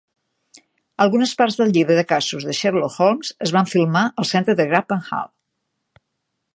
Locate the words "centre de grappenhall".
4.33-5.33